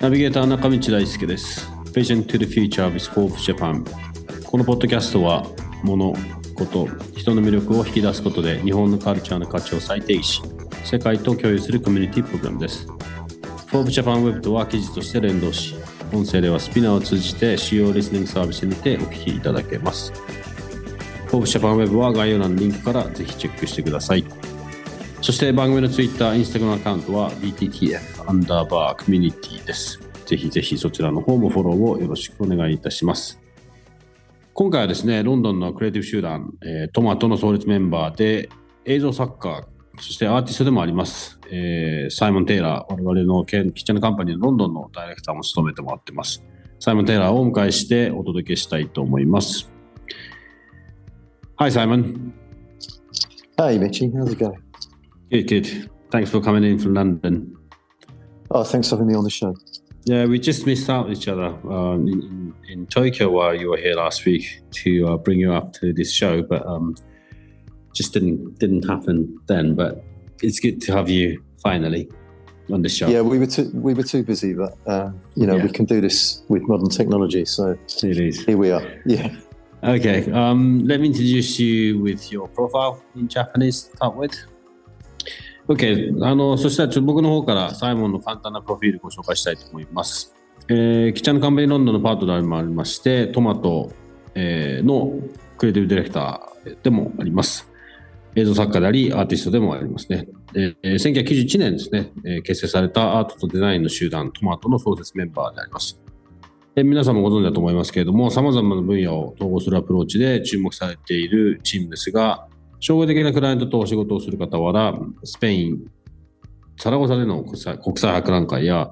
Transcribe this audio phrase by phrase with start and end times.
[0.00, 1.68] ナビゲーター中道大輔です。
[1.92, 3.84] Vision to the Future with Forbes Japan
[4.44, 5.44] このポッドキャストは
[5.84, 6.14] 物、
[6.54, 10.42] こと、人の魅力を引き出すことで日本のカルチャーの価値を再定義し
[10.84, 12.86] 世界と共有するコミュニティプログラムです。
[13.66, 15.74] Forbes Japan Web とは記事として連動し
[16.12, 20.10] 音声ではスピナーを通じて主要リスニングサービスにてお聞きいただけます。
[21.28, 24.24] Forbes Japan Web は概要欄のリンクからぜひチェックしてください。
[25.30, 30.00] そして番組の Twitter、Instagram アカウントは BTTF アンダーバーコミュニティです。
[30.26, 33.40] ぜひぜひそちらの方もフォローをよろしくお願いいたします。
[34.54, 38.48] 今回はですね、ロンドンのクリエイティブ集団、えー、トマトの創立メンバーで
[38.84, 39.68] 映像作家、
[40.00, 46.42] そしてアーティストでもあります、えー、サイモン・テイラー、我々のキッチンのカンパニーのロンドンのダイレクターも務めてもらってます。
[46.80, 49.70] サイモン・テイラーをお迎えしてお届けしたいと思います。
[51.60, 52.32] Hi, Simon.
[53.58, 54.10] Hi, Mitchy.
[54.10, 54.69] How's it going?
[55.30, 55.90] Good, good.
[56.10, 57.56] Thanks for coming in from London.
[58.50, 59.54] Oh, thanks for having me on the show.
[60.04, 63.94] Yeah, we just missed out each other um, in, in, Tokyo while you were here
[63.94, 66.96] last week to uh, bring you up to this show, but um,
[67.94, 69.74] just didn't didn't happen then.
[69.74, 70.02] But
[70.42, 72.08] it's good to have you finally
[72.72, 73.08] on the show.
[73.08, 75.64] Yeah, we were too we were too busy, but uh, you know yeah.
[75.64, 77.44] we can do this with modern technology.
[77.44, 77.78] So.
[78.00, 78.82] Here we are.
[79.04, 79.36] Yeah.
[79.84, 80.30] Okay.
[80.32, 83.90] Um, let me introduce you with your profile in Japanese.
[83.94, 84.34] Start with.
[85.70, 86.24] OK。
[86.24, 90.34] あの、そしたらちょっと僕の方からサイモンの簡単なプロフィールご紹介したいと思います。
[90.68, 93.92] えー、キチャンカンパニーロンドンのパートナーでもありまして、トマト、
[94.34, 95.12] えー、の
[95.58, 97.70] クリエイティブディレクターでもあります。
[98.34, 100.26] 映像作家であり、アーティストでもありますね。
[100.54, 106.00] えー、1991年ですね、えー、結成されたアートとデザインの集団、トマトの創設メンバーであります。
[106.74, 112.48] で皆さんもご存知だと思いますけれども、様々な分野を統合するアプローチで注目されているチームですが、
[112.80, 115.86] 商業的なクライアントとお仕事をする傍ら、スペイン、
[116.78, 118.90] サラゴサでの国際国際博覧会や、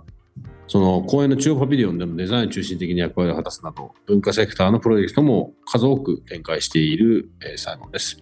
[0.67, 8.19] その公演の中央パビリオンでのデザイン中心的に役割を果たすなど、文化セクターのプロジェクトも数多く展開している、えー、サイモンです。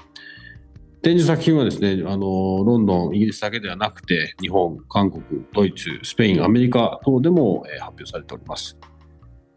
[1.02, 5.22] 展示作品はですね、あのロンドン、イギリスだけではなくて、日本、韓国、
[5.52, 8.78] ドイツ、スペイン、アメリカ等でも、えー、発表されております。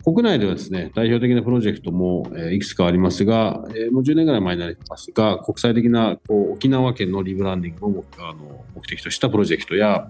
[0.04, 10.10] 国内ではですね、代表的なプロジェクトも、えいくつかありますが、えもう10年ぐらい前になりますが、国際的なこう沖縄県のリブランディングをあの目的としたプロジェクトや、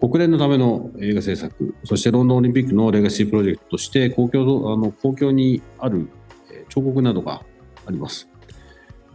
[0.00, 6.08] 国連のための映画制作、そしてロンドンオリンピックのレガシープロジェクトとして、公共あの公共にある
[6.68, 7.42] 彫刻などが
[7.86, 8.29] あります。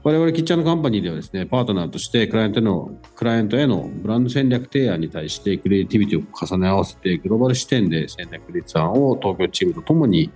[0.05, 10.31] 我々キッチャーのカンパニーではですね、パートナーとしてクライアントのクライアントへのブランド戦略提案に対してクリエイティビティを重ね合わせてグローバル視点で戦略立案を東京チームとともに、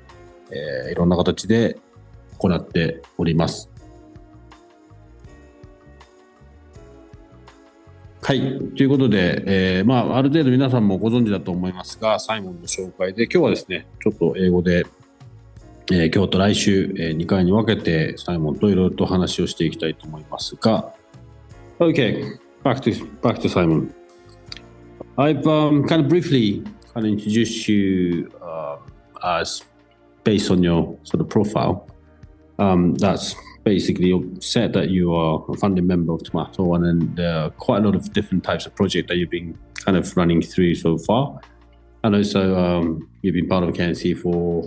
[0.49, 1.77] えー、いろんな形で
[2.39, 3.69] 行っております。
[8.23, 8.39] はい。
[8.75, 14.87] ということで、えー、まあ、ある程度皆さんもご存知だと思いますが、サイモンの紹介で、今日はですね、ちょっと英語で
[15.91, 20.93] えー、今日と来週、えー、2回に分けてサイモンといろいろと話をしていきたいと思いますが
[21.79, 22.91] Okay, back to,
[23.21, 23.93] back to Simon.
[25.17, 26.61] I've um, kind of briefly
[26.93, 28.77] kind of introduced you uh,
[29.23, 29.63] as
[30.25, 31.87] based on your sort of profile.
[32.59, 33.33] Um, that's
[33.63, 34.11] basically
[34.41, 37.85] said that you are a founding member of Tomato, and then there are quite a
[37.85, 41.39] lot of different types of projects that you've been kind of running through so far.
[42.03, 44.63] And also, um, you've been part of KNC for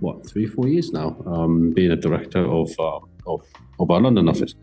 [0.00, 3.46] what three, four years now, um, being a director of, uh, of
[3.78, 4.54] of our London office.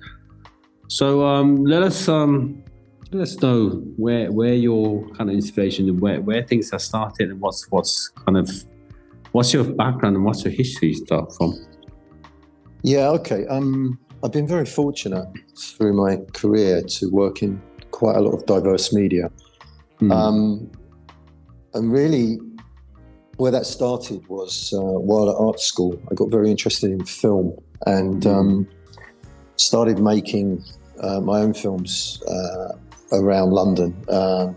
[0.88, 2.64] So um, let us um,
[3.12, 7.30] let us know where where your kind of inspiration and where, where things have started
[7.30, 8.50] and what's what's kind of
[9.32, 11.56] what's your background and what's your history start from.
[12.82, 13.46] Yeah, okay.
[13.48, 15.28] Um, I've been very fortunate
[15.58, 17.62] through my career to work in
[17.92, 19.30] quite a lot of diverse media.
[20.02, 20.12] Mm.
[20.12, 20.72] Um,
[21.74, 22.40] and really,
[23.38, 26.02] where that started was uh, while at art school.
[26.12, 28.36] I got very interested in film and mm.
[28.36, 28.68] um,
[29.56, 30.64] started making
[31.00, 32.74] uh, my own films uh,
[33.14, 33.96] around London.
[34.10, 34.56] Um,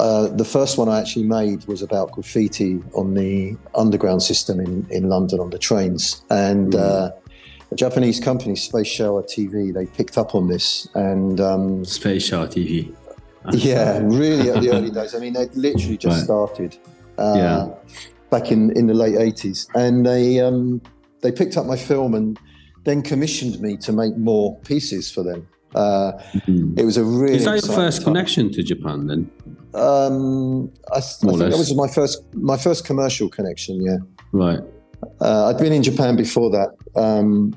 [0.00, 4.86] uh, the first one I actually made was about graffiti on the underground system in,
[4.90, 6.22] in London on the trains.
[6.30, 7.12] And mm.
[7.70, 12.46] a Japanese company, Space Shower TV, they picked up on this and um, Space Shower
[12.46, 12.94] TV.
[13.52, 15.14] Yeah, really at the early days.
[15.14, 16.24] I mean, they'd literally just Right.
[16.24, 16.76] started
[17.18, 17.68] uh, Yeah.
[18.30, 19.68] back in, in the late 80s.
[19.74, 20.80] And they, um,
[21.22, 22.38] they picked up my film and
[22.84, 25.46] then commissioned me to make more pieces for them.
[25.74, 26.12] Uh,
[26.46, 26.78] Mhm.
[26.78, 28.14] it was a really Is that your first time.
[28.14, 29.30] connection to Japan then?
[29.74, 33.82] Um, I, I More or think that was my first my first commercial connection.
[33.82, 33.96] Yeah,
[34.32, 34.60] Right.
[35.20, 37.54] uh, I'd been in Japan before that, um,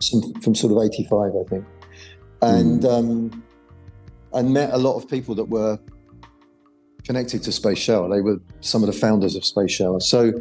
[0.00, 1.64] some, from sort of '85, I think,
[2.42, 3.42] and um,
[4.34, 5.78] I met a lot of people that were
[7.04, 8.08] connected to Space Shower.
[8.08, 10.00] They were some of the founders of Space Shower.
[10.00, 10.32] So,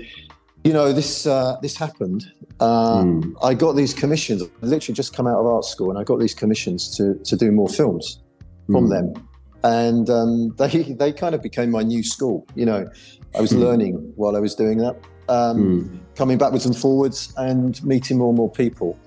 [0.63, 2.25] you know, this uh, this happened.
[2.59, 3.33] Uh, Mm.
[3.43, 4.41] I got these commissions.
[4.41, 7.35] I literally just come out of art school, and I got these commissions to to
[7.35, 8.19] do more films
[8.65, 8.89] from Mm.
[8.89, 9.27] them.
[9.63, 12.45] And um, they they kind of became my new school.
[12.55, 12.89] You know,
[13.35, 13.59] I was Mm.
[13.59, 14.95] learning while I was doing that,
[15.29, 15.99] um, Mm.
[16.15, 18.97] coming backwards and forwards, and meeting more and more people.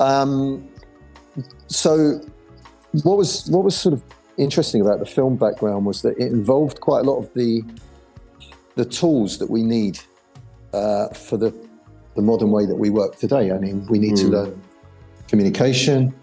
[0.00, 0.68] Um,
[1.68, 2.20] so,
[3.02, 4.02] what was what was sort of
[4.36, 7.62] interesting about the film background was that it involved quite a lot of the
[8.76, 9.98] the tools that we need
[10.72, 11.52] uh, for the
[12.16, 13.50] the modern way that we work today.
[13.50, 14.30] I mean, we need to Mm.
[14.30, 14.62] learn
[15.26, 16.14] communication,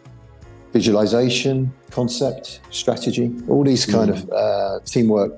[0.72, 4.24] visualization, concept, strategy, all these kind Mm.
[4.24, 5.34] of uh, teamwork,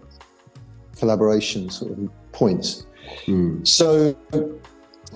[1.00, 1.98] collaboration sort of
[2.32, 2.86] points.
[3.26, 3.68] Mm.
[3.68, 4.16] So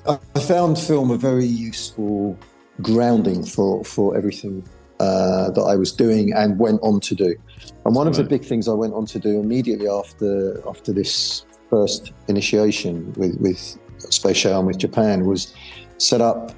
[0.07, 2.37] I I found film a very useful
[2.81, 4.63] grounding for, for everything
[4.99, 7.35] uh, that I was doing and went on to do.
[7.85, 11.45] And one of the big things I went on to do immediately after after this
[11.69, 15.53] first initiation with, with Space and with Japan was
[15.97, 16.51] set up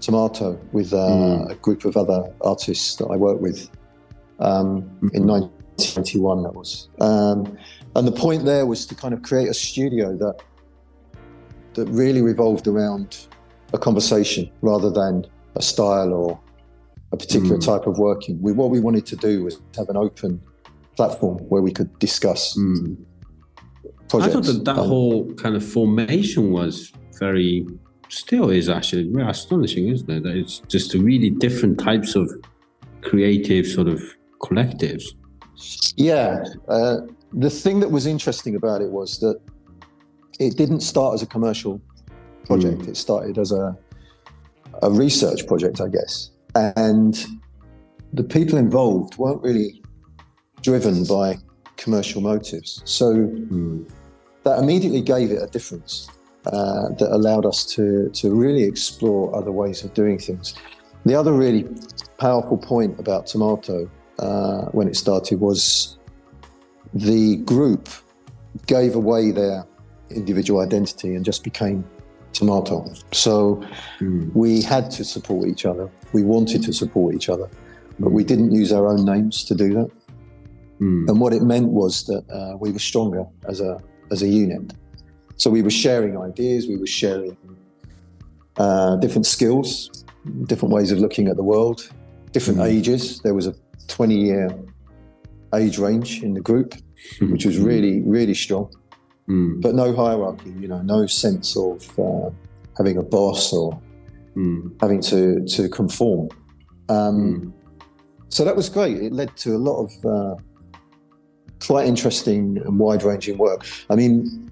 [0.00, 1.50] Tomato with uh, Mm.
[1.50, 3.68] a group of other artists that I worked with
[4.40, 5.26] um, in Mhm.
[5.26, 6.42] 1991.
[6.42, 7.56] That was, um,
[7.96, 10.36] and the point there was to kind of create a studio that
[11.74, 13.26] that really revolved around
[13.72, 15.24] a conversation rather than
[15.56, 16.38] a style or
[17.12, 17.64] a particular Mm.
[17.64, 18.40] type of working.
[18.40, 20.40] We, what we wanted to do was have an open
[20.96, 22.96] platform where we could discuss Mm.
[23.84, 24.32] I projects.
[24.34, 27.66] thought that that Um, whole kind of formation was very,
[28.08, 30.22] still is actually very astonishing, isn't it?
[30.24, 32.30] That it's just a really different types of
[33.00, 34.02] creative sort of
[34.40, 35.04] collectives.
[35.96, 36.44] Yeah.
[36.68, 36.98] Uh,
[37.32, 39.40] the thing that was interesting about it was that
[40.38, 41.80] it didn't start as a commercial
[42.46, 42.86] project.
[42.88, 43.76] It started as a
[44.82, 46.30] a research project, I guess.
[46.54, 47.14] And
[48.12, 49.82] the people involved weren't really
[50.62, 51.38] driven by
[51.76, 52.82] commercial motives.
[52.84, 53.86] So Mm.
[54.44, 56.08] that immediately gave it a difference
[56.46, 60.54] uh, that allowed us to to really explore other ways of doing things.
[61.06, 61.66] The other really
[62.18, 63.88] powerful point about Tomato
[64.18, 65.98] uh, when it started was
[66.94, 67.88] the group
[68.66, 69.64] gave away their
[70.10, 71.84] individual identity and just became
[72.46, 72.84] Tomato.
[73.12, 73.60] So
[74.00, 74.30] Mm.
[74.34, 75.86] we had to support each other.
[76.12, 77.48] We wanted to support each other,
[78.02, 79.90] but we didn't use our own names to do that.
[80.80, 81.08] Mm.
[81.08, 83.72] And what it meant was that uh, we were stronger as a
[84.14, 84.64] as a unit.
[85.36, 87.36] So we were sharing ideas, we were sharing
[88.64, 89.90] uh, different skills,
[90.50, 91.78] different ways of looking at the world,
[92.36, 92.72] different Mm.
[92.76, 93.02] ages.
[93.24, 93.54] There was a
[93.88, 94.46] 20 year
[95.60, 96.68] age range in the group,
[97.32, 98.66] which was really really strong.
[99.28, 99.60] Mm.
[99.62, 102.30] But no hierarchy, you know, no sense of uh,
[102.76, 103.78] having a boss or
[104.36, 104.72] Mm.
[104.80, 106.28] having to to conform.
[106.88, 107.52] Um, Mm.
[108.30, 108.96] so that was great.
[109.02, 110.34] It led to a lot of uh,
[111.66, 113.64] quite interesting and wide ranging work.
[113.90, 114.50] I mean,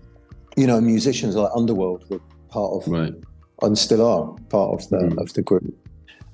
[0.57, 3.15] you know, musicians like Underworld were part of, Right.
[3.63, 5.19] and still are part of the Mm.
[5.23, 5.75] of the group,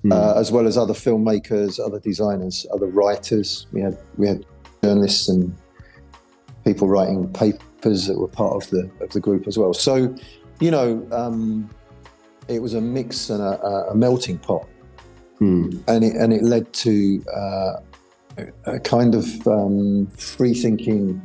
[0.04, 0.12] Mm.
[0.12, 3.66] uh, as well as other filmmakers, other designers, other writers.
[3.72, 4.44] We had we had
[4.82, 5.52] journalists and
[6.64, 9.72] people writing papers that were part of the of the group as well.
[9.74, 10.14] So,
[10.60, 11.68] you know, um,
[12.48, 14.66] it was a mix and a, a- melting pot
[15.40, 15.82] Mm.
[15.86, 17.72] and it and it led to uh,
[18.64, 21.20] a kind of um, free thinking,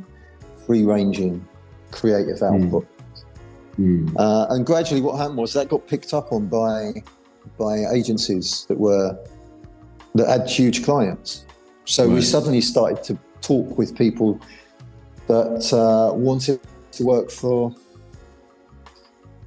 [0.66, 1.46] free ranging,
[1.92, 2.64] creative Mm.
[2.64, 2.86] output.
[3.80, 4.12] Mm.
[4.18, 6.92] Uh, and gradually, what happened was that got picked up on by
[7.58, 9.16] by agencies that were
[10.14, 11.46] that had huge clients.
[11.86, 14.38] So we suddenly started to talk with people
[15.32, 16.60] that uh, wanted
[16.92, 17.74] to work for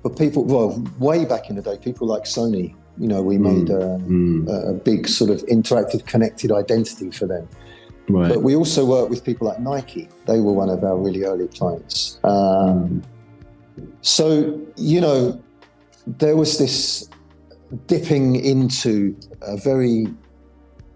[0.01, 0.44] for people.
[0.44, 2.75] Well, way back in the day, people like Sony.
[2.98, 4.48] You know, we made a, Mm.
[4.72, 7.46] a big sort of interactive, connected identity for them.
[8.08, 8.30] Right.
[8.30, 10.08] But we also work with people like Nike.
[10.27, 12.20] They were one of our really early clients.
[12.24, 13.01] Um,
[14.01, 14.25] so,
[14.77, 15.42] you know,
[16.08, 17.10] there was this
[17.88, 20.08] dipping into a very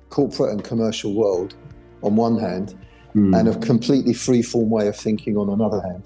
[0.10, 1.56] corporate and commercial world
[2.04, 2.79] on one hand,
[3.16, 3.38] Mm.
[3.38, 6.04] and a completely free-form way of thinking on another hand.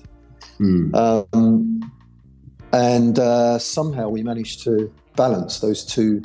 [0.58, 0.96] Mm.
[0.96, 1.92] Um,
[2.72, 6.22] and uh, somehow we managed to balance those two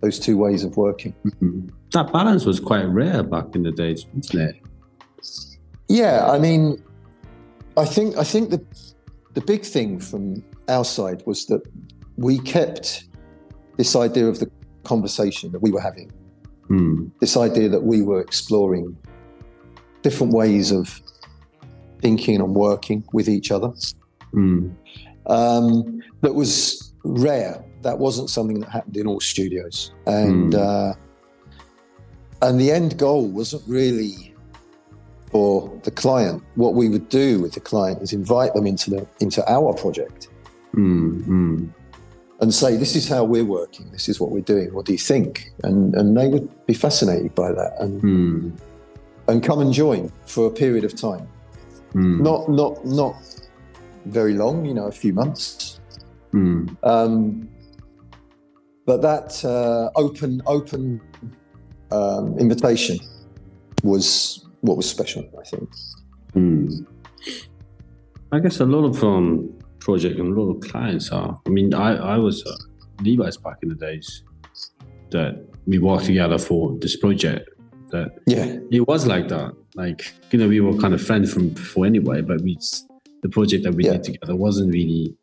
[0.00, 1.14] those two ways of working.
[1.24, 1.68] Mm-hmm.
[1.92, 4.56] That balance was quite rare back in the days, wasn't it?
[5.88, 6.82] Yeah, I mean,
[7.76, 8.64] I think I think the
[9.34, 11.62] the big thing from our side was that
[12.16, 13.08] we kept
[13.76, 14.50] this idea of the
[14.84, 16.10] conversation that we were having,
[16.68, 17.10] Mm.
[17.20, 18.96] this idea that we were exploring
[20.06, 20.84] different ways of
[22.04, 23.70] thinking and working with each other.
[24.32, 24.62] Mm.
[25.36, 27.54] Um, that was rare.
[27.86, 30.60] That wasn't something that happened in all studios, and Hmm.
[30.68, 30.92] uh,
[32.46, 34.14] and the end goal wasn't really
[35.32, 35.50] for
[35.86, 36.38] the client.
[36.64, 40.20] What we would do with the client is invite them into the into our project
[40.74, 41.24] Mm.
[41.36, 41.58] Mm.
[42.40, 43.86] and say, "This is how we're working.
[43.96, 44.68] This is what we're doing.
[44.76, 45.32] What do you think?"
[45.66, 48.52] And and they would be fascinated by that and Mm.
[49.28, 51.28] And come and join for a period of time.
[51.94, 52.20] Mm.
[52.20, 53.16] Not not not
[54.06, 55.80] very long, you know, a few months.
[56.32, 56.76] Mm.
[56.82, 57.48] Um,
[58.84, 61.00] but that uh, open open
[61.90, 62.98] um, invitation
[63.82, 65.70] was what was special, I think.
[66.34, 66.86] Mm.
[68.32, 71.40] I guess a lot of um, project and a lot of clients are.
[71.46, 72.56] I mean, I I was uh,
[73.02, 74.22] Levi's back in the days
[75.10, 77.48] that we worked together for this project.
[77.90, 79.54] That Yeah, it was like that.
[79.74, 82.58] Like you know, we were kind of friends from before anyway, but we
[83.22, 83.92] the project that we Yeah.
[83.92, 85.14] did together wasn't really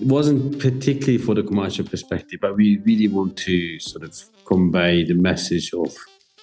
[0.00, 5.04] it wasn't particularly for the commercial perspective, but we really want to sort of convey
[5.04, 5.96] the message of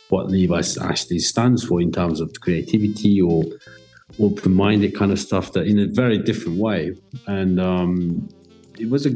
[0.10, 3.44] what Levi's actually stands for in terms of creativity or
[4.20, 6.96] open-minded kind of stuff that in a very different way.
[7.28, 8.28] And um,
[8.80, 9.12] it was a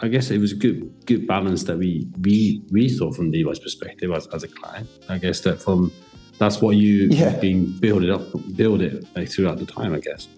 [0.00, 3.58] I guess it was a good good balance that we we we thought from Levi's
[3.58, 4.88] perspective as, as a client.
[5.08, 5.92] I guess that from
[6.38, 7.30] that's what you Yeah.
[7.30, 8.22] have been build it up
[8.56, 10.28] build it like throughout the time, I guess.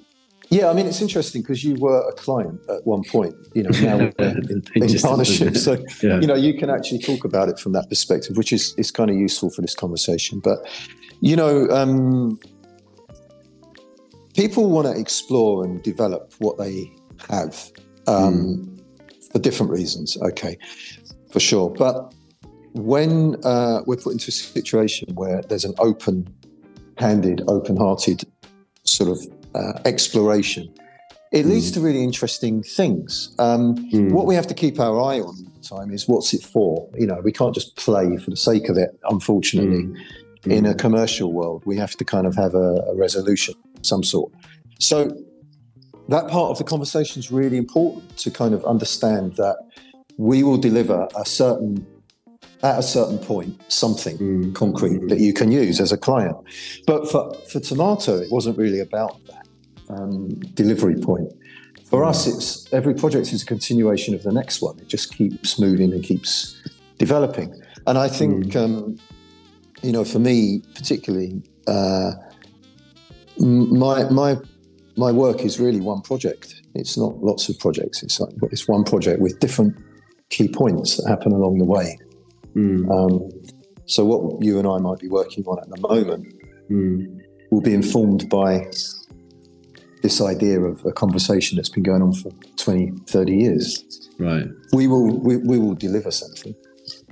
[0.48, 0.70] yeah.
[0.70, 3.34] I mean, it's interesting because you were a client at one point.
[3.54, 6.20] You know, now in, in partnership, so yeah.
[6.20, 9.10] you know you can actually talk about it from that perspective, which is is kind
[9.10, 10.40] of useful for this conversation.
[10.40, 10.58] But
[11.20, 12.40] you know, um,
[14.34, 16.90] people want to explore and develop what they
[17.28, 17.70] have
[18.06, 18.79] um,
[19.30, 20.16] for different reasons.
[20.22, 20.58] Okay,
[21.32, 21.70] for sure.
[21.70, 22.12] But
[22.72, 28.24] when uh, we're put into a situation where there's an open-handed, open-hearted
[28.84, 29.18] sort of
[29.54, 30.72] uh, exploration,
[31.32, 33.34] it leads to really interesting things.
[33.38, 34.10] Um, Mm.
[34.12, 36.88] what we have to keep our eye on all the time is what's it for?
[36.98, 39.84] You know, we can't just play for the sake of it, unfortunately.
[39.84, 39.96] Mm.
[40.46, 44.02] In a commercial world, we have to kind of have a, a resolution, of some
[44.02, 44.32] sort.
[44.78, 45.10] So
[46.10, 49.56] that part of the conversation is really important to kind of understand that
[50.16, 51.86] we will deliver a certain,
[52.62, 54.54] at a certain point, something Mm.
[54.54, 56.36] concrete that you can use as a client.
[56.86, 59.46] But for, for Tomato, it wasn't really about that
[59.94, 60.28] um,
[60.62, 61.30] delivery point.
[61.90, 64.78] For us, it's every project is a continuation of the next one.
[64.78, 66.60] It just keeps moving and keeps
[66.98, 67.50] developing.
[67.86, 68.96] And I think, um,
[69.82, 72.12] you know, for me particularly, uh,
[73.38, 74.36] my my
[75.04, 76.46] my work is really one project.
[76.74, 77.96] It's not lots of projects.
[78.04, 79.72] It's like it's one project with different
[80.34, 81.88] key points that happen along the way.
[82.54, 82.80] Mm.
[82.96, 83.12] Um,
[83.94, 86.24] so what you and I might be working on at the moment
[86.70, 87.18] Mm.
[87.50, 88.52] will be informed by
[90.02, 93.68] this idea of a conversation that's been going on for 20, 30 years.
[94.18, 94.46] Right.
[94.72, 96.54] We will we, we will deliver something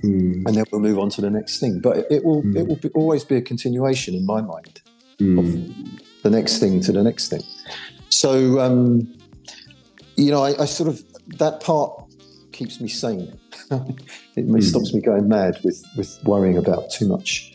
[0.03, 0.43] Mm.
[0.45, 1.73] and then we'll move on to the next thing.
[1.87, 2.55] But it, it will Mm.
[2.59, 4.75] it will be, always be a continuation in my mind
[5.19, 5.39] Mm.
[5.41, 5.45] of
[6.23, 7.43] the next thing to the next thing.
[8.09, 9.07] So um,
[10.15, 11.01] you know, I, I sort of
[11.37, 11.91] that part
[12.51, 13.37] keeps me sane.
[14.35, 14.63] it Mm.
[14.63, 17.53] stops me going mad with with worrying about too much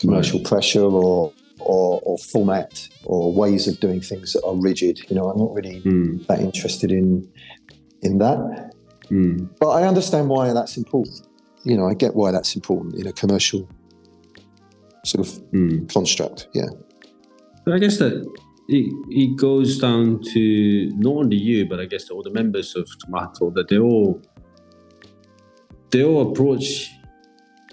[0.00, 5.00] commercial pressure or, or or format or ways of doing things that are rigid.
[5.08, 6.26] You know, I'm not really Mm.
[6.26, 7.28] that interested in
[8.02, 8.72] in that.
[9.10, 9.48] Mm.
[9.58, 11.26] But I understand why that's important.
[11.64, 13.68] You know, I get why that's important in a commercial
[15.04, 15.88] sort of Mm.
[15.92, 16.48] construct.
[16.54, 16.68] Yeah.
[17.64, 18.26] But I guess that
[18.68, 22.88] it, it goes down to not only you, but I guess all the members of
[22.98, 24.22] Tomato that they all
[25.90, 26.90] they all approach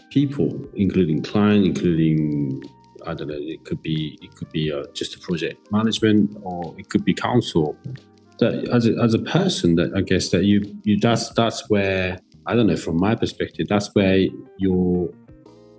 [0.10, 2.63] people, including client, including
[3.06, 3.38] I don't know.
[3.38, 7.13] It could be it could be uh, just a project management, or it could be
[7.13, 7.77] council.
[8.39, 12.20] That as a, as a person, that I guess that you you that's that's where
[12.48, 12.75] I don't know.
[12.75, 14.25] From my perspective, that's where
[14.58, 15.10] your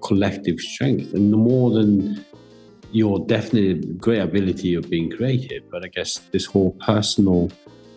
[0.03, 2.25] collective strength, and the more than
[2.93, 7.51] your definitely great ability of being creative, but I guess this whole personal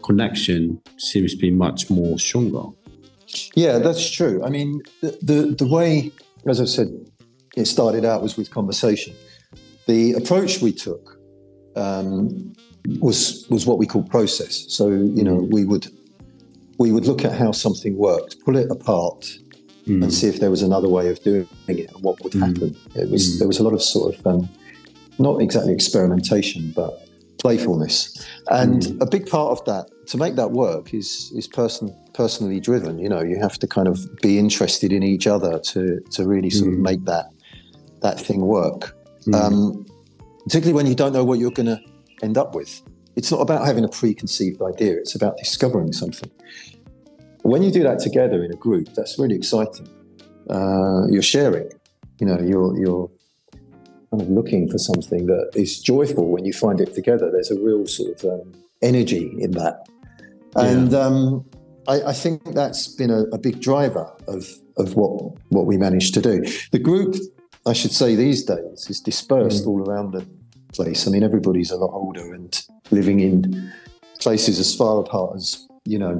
[0.03, 2.63] connection seems to be much more stronger.
[3.55, 4.43] Yeah, that's true.
[4.43, 6.11] I mean, the, the, the way,
[6.47, 6.89] as I said,
[7.55, 9.15] it started out was with conversation.
[9.87, 11.17] The approach we took
[11.75, 12.53] um,
[12.99, 14.65] was was what we call process.
[14.69, 15.87] So you know, we would
[16.77, 19.21] we would look at how something worked, pull it apart,
[19.87, 20.01] mm.
[20.01, 22.75] and see if there was another way of doing it and what would happen.
[22.95, 24.49] It was there was a lot of sort of um,
[25.19, 27.07] not exactly experimentation, but
[27.39, 28.25] playfulness.
[28.49, 29.01] And mm.
[29.01, 32.99] a big part of that to make that work is is person personally driven.
[32.99, 36.49] You know, you have to kind of be interested in each other to to really
[36.49, 36.75] sort mm.
[36.75, 37.27] of make that
[38.01, 38.95] that thing work.
[39.27, 39.35] Mm.
[39.35, 39.85] Um,
[40.43, 41.79] particularly when you don't know what you're going to
[42.23, 42.81] end up with.
[43.15, 44.93] It's not about having a preconceived idea.
[44.97, 46.31] It's about discovering something.
[47.43, 49.87] When you do that together in a group, that's really exciting.
[50.49, 51.69] Uh, you're sharing.
[52.19, 53.09] You know, you're you're
[54.11, 57.31] kind of looking for something that is joyful when you find it together.
[57.31, 59.87] There's a real sort of um, energy in that,
[60.55, 60.99] and yeah.
[60.99, 61.45] um,
[61.87, 66.13] I, I, think that's been a, a, big driver of of what what we managed
[66.15, 66.43] to do.
[66.71, 67.15] The group,
[67.65, 69.67] I should say, these days is dispersed mm.
[69.67, 70.27] all around the
[70.73, 71.07] place.
[71.07, 73.71] I mean, everybody's a lot older and living in
[74.19, 76.17] places as far apart as you know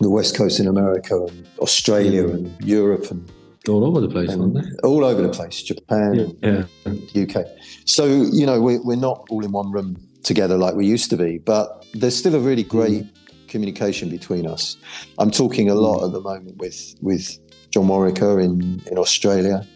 [0.00, 2.34] the west coast in America and Australia mm.
[2.34, 3.30] and Europe and
[3.68, 4.62] all over the place, aren't they?
[4.84, 7.22] All over the place, Japan, yeah, yeah.
[7.22, 7.46] UK.
[7.84, 11.16] So you know we're, we're not all in one room together like we used to
[11.16, 13.48] be, but there's still a really great mm.
[13.48, 14.76] communication between us.
[15.18, 16.06] I'm talking a lot mm.
[16.06, 17.38] at the moment with with
[17.70, 19.66] John Warwicker in in Australia.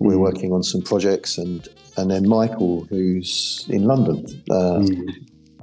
[0.00, 0.20] We're mm.
[0.20, 1.66] working on some projects, and
[1.96, 4.26] and then Michael, who's in London.
[4.50, 5.08] Uh, mm.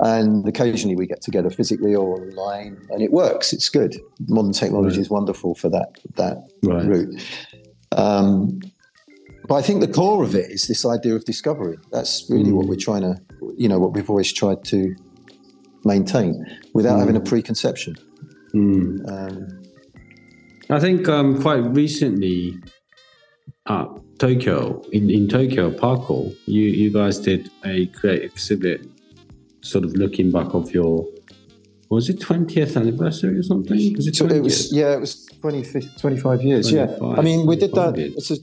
[0.03, 3.53] And occasionally we get together physically or online, and it works.
[3.53, 3.95] It's good.
[4.27, 5.01] Modern technology right.
[5.01, 6.85] is wonderful for that that right.
[6.85, 7.21] route.
[7.95, 8.61] Um,
[9.47, 11.77] but I think the core of it is this idea of discovery.
[11.91, 12.53] That's really mm.
[12.53, 13.19] what we're trying to,
[13.55, 14.95] you know, what we've always tried to
[15.83, 16.99] maintain without mm.
[16.99, 17.95] having a preconception.
[18.53, 19.07] Mm.
[19.11, 19.63] Um,
[20.69, 22.57] I think um, quite recently
[23.67, 23.87] at
[24.19, 28.87] Tokyo, in, in Tokyo, Parco, you, you guys did a great exhibit
[29.61, 31.05] sort of looking back of your
[31.89, 33.95] was it 20th anniversary or something?
[33.97, 34.31] Was it, 20th?
[34.31, 36.69] it was yeah, it was 20, 25 years.
[36.69, 37.97] 25, yeah, I mean we did that.
[37.97, 38.13] Years.
[38.15, 38.35] It's a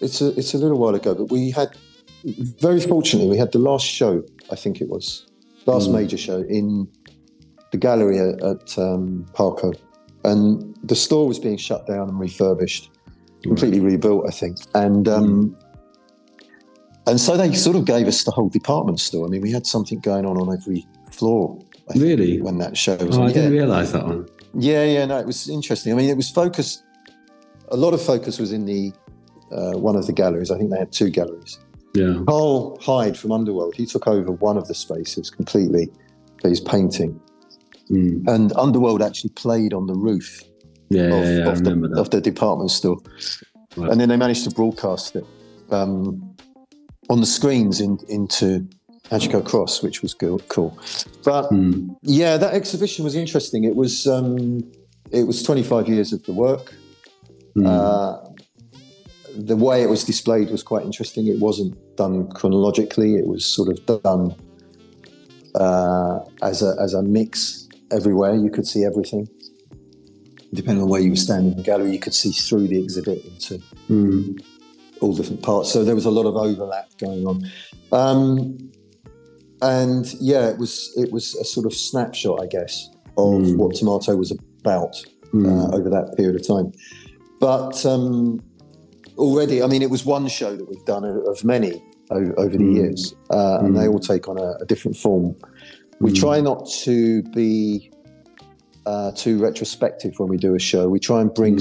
[0.00, 1.76] it's a it's a little while ago, but we had
[2.24, 4.22] very fortunately we had the last show.
[4.50, 5.26] I think it was
[5.66, 5.94] last mm.
[5.94, 6.88] major show in
[7.72, 9.74] the gallery at, at um, Parco,
[10.24, 12.90] and the store was being shut down and refurbished,
[13.42, 13.92] completely right.
[13.92, 15.08] rebuilt, I think, and.
[15.08, 15.61] Um, mm.
[17.06, 19.26] And so they sort of gave us the whole department store.
[19.26, 21.58] I mean, we had something going on on every floor
[21.90, 22.40] I really?
[22.40, 23.28] When that show was oh, on.
[23.28, 24.28] I didn't realise that one.
[24.54, 25.92] Yeah, yeah, no, it was interesting.
[25.92, 26.82] I mean, it was focused,
[27.68, 28.92] a lot of focus was in the
[29.50, 30.50] uh, one of the galleries.
[30.50, 31.58] I think they had two galleries.
[31.94, 32.22] Yeah.
[32.26, 35.90] Karl Hyde from Underworld, he took over one of the spaces completely
[36.40, 37.20] for his painting.
[37.90, 38.26] Mm.
[38.28, 40.42] And Underworld actually played on the roof
[40.88, 42.98] yeah, of, yeah, yeah, of, the, of, the, department store.
[43.76, 43.90] Right.
[43.90, 45.26] And then they managed to broadcast it
[45.70, 46.31] um,
[47.12, 48.66] on the screens in, into
[49.10, 50.78] Hachiko Cross, which was cool.
[51.22, 51.94] But mm.
[52.00, 53.64] yeah, that exhibition was interesting.
[53.64, 54.60] It was um,
[55.10, 56.74] it was 25 years of the work.
[57.54, 57.66] Mm.
[57.66, 58.30] Uh,
[59.36, 61.26] the way it was displayed was quite interesting.
[61.26, 63.16] It wasn't done chronologically.
[63.16, 64.34] It was sort of done
[65.54, 68.34] uh, as a as a mix everywhere.
[68.34, 69.28] You could see everything.
[70.54, 73.22] Depending on where you were standing in the gallery, you could see through the exhibit
[73.24, 74.42] into mm.
[75.02, 75.72] All different parts.
[75.72, 77.50] So there was a lot of overlap going on.
[77.92, 78.58] Um,
[79.60, 83.56] and yeah, it was it was a sort of snapshot, I guess, of mm.
[83.56, 84.96] what Tomato was about
[85.32, 85.46] mm.
[85.46, 86.72] uh, over that period of time.
[87.38, 88.42] But um,
[89.16, 92.64] already, I mean, it was one show that we've done of many over, over the
[92.64, 92.74] mm.
[92.74, 93.92] years, uh, and they hmm.
[93.92, 95.34] all take on a, a different form.
[96.00, 96.16] We hmm.
[96.16, 97.90] try not to be
[98.86, 100.88] uh, too retrospective when we do a show.
[100.88, 101.60] We try and bring hmm.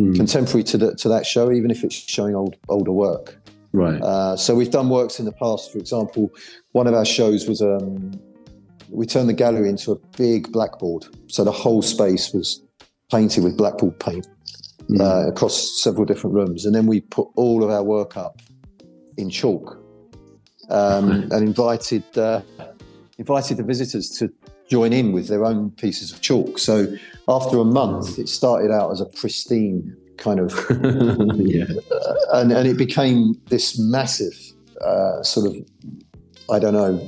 [0.00, 3.36] Something contemporary to the, to that show, even if it's showing old older work.
[3.72, 4.00] Right.
[4.02, 5.72] Uh, so we've done works in the past.
[5.72, 6.30] For example,
[6.72, 8.12] one of our shows was um,
[8.88, 11.06] we turned the gallery into a big blackboard.
[11.28, 12.62] So the whole space was
[13.10, 14.26] painted with blackboard paint
[14.88, 15.00] mm.
[15.00, 18.42] uh, across several different rooms, and then we put all of our work up
[19.16, 19.80] in chalk
[20.70, 22.40] um, and invited uh,
[23.18, 24.32] invited the visitors to
[24.70, 26.58] join in with their own pieces of chalk.
[26.58, 26.86] So
[27.28, 30.52] after a month, it started out as a pristine kind of
[31.34, 31.64] yeah.
[31.90, 34.38] Uh, and, and it became this massive
[34.80, 35.56] uh, sort of
[36.50, 37.06] I don't know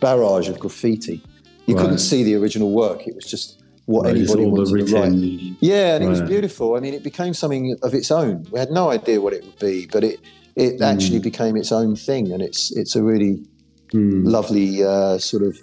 [0.00, 1.22] barrage of graffiti.
[1.66, 1.82] You right.
[1.82, 3.06] couldn't see the original work.
[3.06, 5.12] It was just what right, anybody wanted to write.
[5.60, 6.06] Yeah, and right.
[6.06, 6.76] it was beautiful.
[6.76, 8.46] I mean, it became something of its own.
[8.50, 10.20] We had no idea what it would be, but it
[10.56, 10.92] it mm.
[10.92, 13.44] actually became its own thing, and it's it's a really
[13.92, 14.26] mm.
[14.26, 15.58] lovely uh, sort of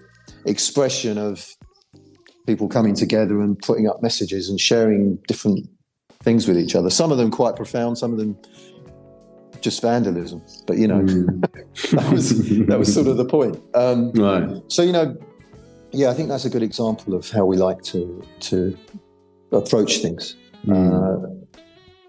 [0.45, 1.56] expression of
[2.45, 5.67] people coming together and putting up messages and sharing different
[6.23, 6.89] things with each other.
[6.89, 8.38] Some of them quite profound, some of them
[9.62, 10.41] just vandalism.
[10.65, 11.41] But you know, mm.
[11.91, 13.62] that was that was sort of the point.
[13.73, 14.62] Um, right.
[14.67, 15.15] So you know,
[15.91, 18.77] yeah, I think that's a good example of how we like to to
[19.51, 20.36] approach things.
[20.65, 20.75] Mm.
[20.91, 21.45] Uh,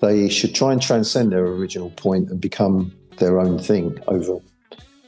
[0.01, 4.39] they should try and transcend their original point and become their own thing over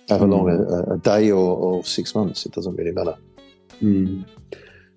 [0.08, 2.46] however long a, a day or, or, six months.
[2.46, 3.16] It doesn't really matter.
[3.82, 4.24] Mm.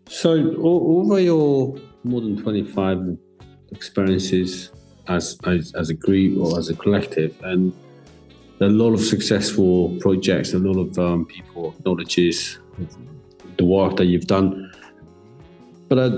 [0.07, 3.17] So over your more than 25
[3.71, 4.71] experiences
[5.07, 7.73] as, as, as a group or as a collective and
[8.59, 12.59] a lot of successful projects, a lot of um, people acknowledges
[13.57, 14.71] the work that you've done.
[15.89, 16.09] But uh,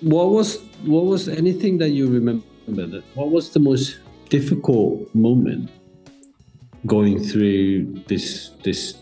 [0.00, 2.44] what was what was anything that you remember?
[2.68, 3.98] That what was the most
[4.28, 5.68] difficult moment
[6.86, 8.98] going through this this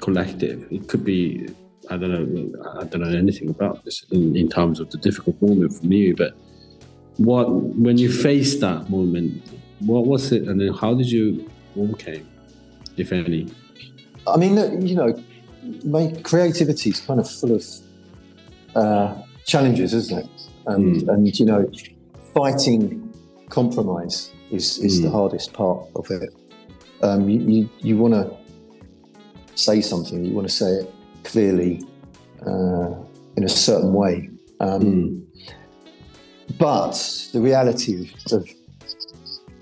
[0.00, 0.66] collective?
[0.70, 1.48] It could be
[1.90, 5.40] I don't know I don't know anything about this in, in terms of the difficult
[5.40, 6.34] moment for me, but
[7.18, 9.42] what when you faced that moment,
[9.80, 12.26] what was it, and then how did you overcame,
[12.96, 13.48] if any?
[14.26, 15.22] I mean, you know,
[15.84, 17.64] my creativity is kind of full of
[18.74, 20.30] uh, challenges, isn't it?
[20.66, 21.08] And mm.
[21.08, 21.70] and you know,
[22.34, 23.12] fighting
[23.48, 25.04] compromise is is mm.
[25.04, 25.16] the hmm.
[25.16, 26.34] hardest part of it.
[27.02, 28.36] Um, you you, you want to
[29.54, 31.82] say something, you want to say it clearly
[32.46, 32.94] uh,
[33.36, 34.30] in a certain way.
[34.60, 35.24] Um, mm.
[36.58, 38.48] But the reality of, of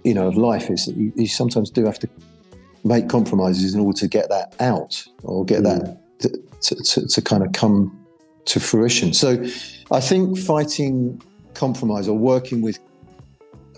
[0.05, 2.09] you know of life is that you, you, sometimes do have to
[2.85, 5.65] make compromises in order to get that out or get mm.
[5.65, 5.99] that
[6.63, 8.07] to, to, to, kind of come
[8.45, 9.13] to fruition.
[9.13, 9.45] So
[9.91, 11.21] I think fighting
[11.55, 12.79] compromise or working with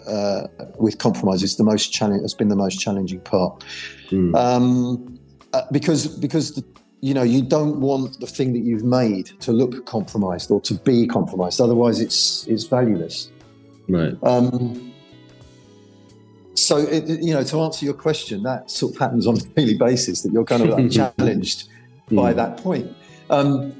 [0.09, 3.65] uh, with compromise is the most challenge has been the most challenging part.
[4.11, 4.35] Mm.
[4.35, 5.19] um,
[5.53, 6.65] uh, because because the,
[7.01, 10.75] you know you don't want the thing that you've made to look compromised or to
[10.75, 11.61] be compromised.
[11.61, 13.31] Otherwise it's it's valueless.
[13.89, 14.15] Right.
[14.23, 14.93] Um,
[16.55, 19.79] so it, you know to answer your question that sort of happens on a daily
[19.79, 21.69] basis that you're kind of like challenged
[22.11, 22.37] by hmm.
[22.37, 22.95] that point.
[23.31, 23.75] Um,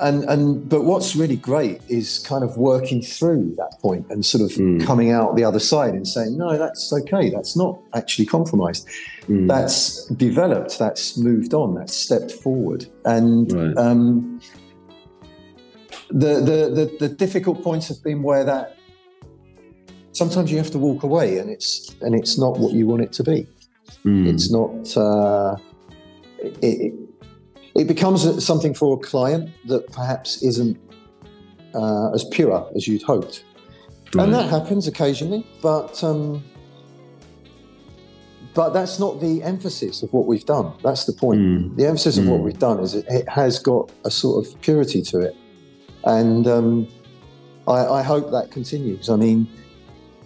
[0.00, 4.42] and and but what's really great is kind of working through that point and sort
[4.42, 4.84] of mm.
[4.84, 8.88] coming out the other side and saying no that's okay that's not actually compromised
[9.28, 9.46] mm.
[9.48, 13.76] that's developed that's moved on that's stepped forward and right.
[13.76, 14.40] um,
[16.10, 18.76] the, the the the difficult points have been where that
[20.12, 23.12] sometimes you have to walk away and it's and it's not what you want it
[23.12, 23.46] to be
[24.04, 24.26] mm.
[24.26, 25.56] it's not uh,
[26.62, 26.94] it,
[27.74, 30.78] it becomes something for a client that perhaps isn't
[31.74, 33.44] uh, as pure as you'd hoped.
[34.14, 34.24] Right.
[34.24, 36.42] And that happens occasionally, but um,
[38.54, 40.72] but that's not the emphasis of what we've done.
[40.82, 41.40] That's the point.
[41.40, 41.76] Mm.
[41.76, 42.22] The emphasis mm.
[42.22, 42.44] of what hmm.
[42.44, 45.36] we've done is it, it, has got a sort of purity to it,
[46.04, 46.88] and um,
[47.68, 49.08] I, I hope that continues.
[49.08, 49.48] I mean,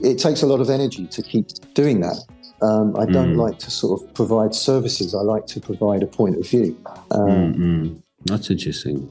[0.01, 2.17] it takes a lot of energy to keep doing that.
[2.65, 3.45] Um, I don't mm.
[3.45, 5.15] like to sort of provide services.
[5.15, 6.79] I like to provide a point of view.
[7.11, 9.11] Um, mm That's interesting.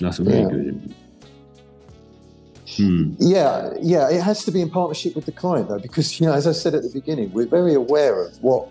[0.00, 0.48] That's very yeah.
[0.48, 0.94] good.
[2.76, 3.14] Hmm.
[3.18, 4.08] Yeah, yeah.
[4.10, 6.52] It has to be in partnership with the client, though, because you know, as I
[6.52, 8.68] said at the beginning, we're very aware of what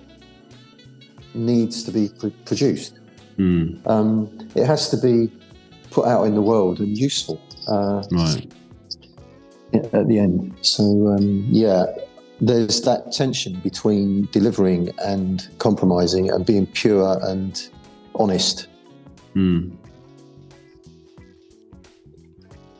[1.33, 2.99] needs to be pr- produced.
[3.37, 3.85] Mm.
[3.87, 5.31] Um, it has to be
[5.91, 7.41] put out in the world and useful.
[7.67, 8.51] Uh, right.
[9.93, 11.85] At the end, so um, yeah,
[12.41, 17.69] there's that tension between delivering and compromising and being pure and
[18.15, 18.67] honest.
[19.35, 19.75] Mm.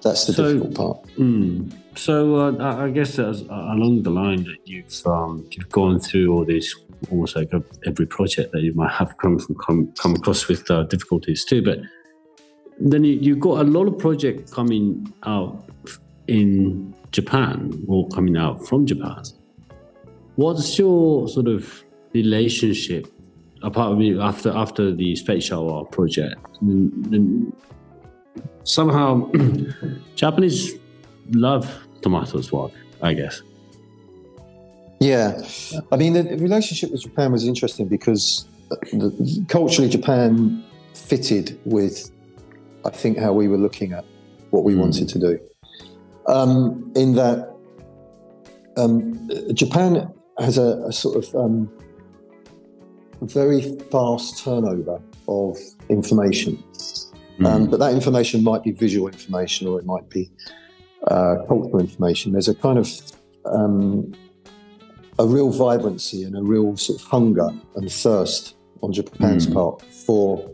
[0.01, 1.15] That's the so, difficult part.
[1.17, 1.73] Mm.
[1.95, 6.31] So uh, I guess as, uh, along the line that you've um, you've gone through
[6.33, 6.73] all this,
[7.11, 7.51] almost like
[7.85, 11.61] every project that you might have come from come, come across with uh, difficulties too,
[11.61, 11.79] but
[12.79, 15.69] then you, you've got a lot of projects coming out
[16.27, 19.21] in Japan or coming out from Japan.
[20.39, 23.11] What's your sort of relationship
[23.61, 26.39] apart from after after the space shower project?
[28.63, 29.29] somehow,
[30.15, 30.75] Japanese
[31.31, 31.65] love
[32.01, 32.71] Tomato's work,
[33.01, 33.41] I guess.
[35.01, 35.41] Yeah,
[35.91, 42.11] I mean the relationship with Japan was interesting because the, culturally Japan fitted with,
[42.85, 44.05] I think, how we were looking at
[44.51, 44.79] what we mm.
[44.79, 45.37] wanted to do.
[46.27, 47.53] Um, in that
[48.77, 51.71] um, Japan has a, a sort of um,
[53.21, 55.57] very fast turnover of
[55.89, 56.63] information.
[57.39, 57.45] Mm.
[57.45, 60.29] Um, but that information might be visual information or it might be
[61.07, 62.33] uh, cultural information.
[62.33, 62.89] There's a kind of
[63.45, 64.13] um,
[65.17, 69.53] a real vibrancy and a real sort of hunger and thirst on Japan's mm.
[69.53, 70.49] part for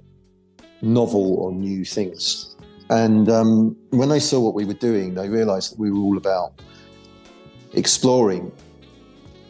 [0.81, 2.55] novel or new things.
[2.89, 6.17] And um, when they saw what we were doing, they realized that we were all
[6.17, 6.61] about
[7.73, 8.51] exploring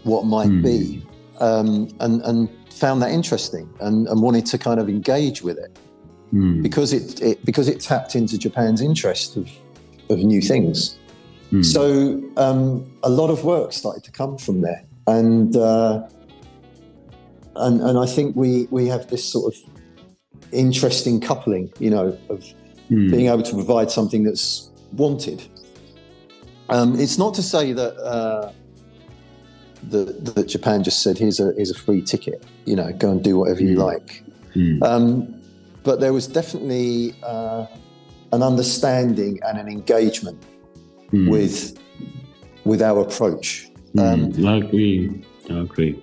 [0.05, 0.63] what might mm.
[0.63, 1.05] be,
[1.39, 5.79] um, and and found that interesting and, and wanted to kind of engage with it
[6.33, 6.61] mm.
[6.61, 9.49] because it, it because it tapped into Japan's interest of
[10.09, 10.97] of new things.
[11.51, 11.65] Mm.
[11.65, 16.07] So um, a lot of work started to come from there, and uh,
[17.55, 19.59] and and I think we we have this sort of
[20.51, 22.45] interesting coupling, you know, of
[22.89, 23.11] mm.
[23.11, 25.43] being able to provide something that's wanted.
[26.69, 27.95] Um, it's not to say that.
[27.97, 28.51] Uh,
[29.89, 32.43] that, that Japan just said, "Here's a here's a free ticket.
[32.65, 33.69] You know, go and do whatever mm.
[33.69, 34.23] you like."
[34.55, 34.83] Mm.
[34.83, 35.41] Um,
[35.83, 37.65] but there was definitely uh,
[38.31, 40.41] an understanding and an engagement
[41.11, 41.29] mm.
[41.29, 41.77] with
[42.65, 43.69] with our approach.
[43.93, 43.99] Hmm.
[43.99, 45.23] Um, I agree.
[45.49, 46.01] I agree.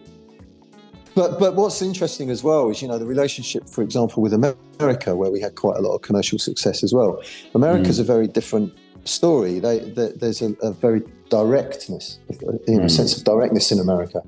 [1.14, 5.14] But but what's interesting as well is you know the relationship, for example, with America,
[5.14, 7.20] where we had quite a lot of commercial success as well.
[7.54, 8.02] America's mm.
[8.02, 8.72] a very different
[9.04, 9.58] story.
[9.58, 12.38] They, they, there's a, a, very directness, you
[12.76, 12.90] know, mm.
[12.90, 14.22] sense of directness in America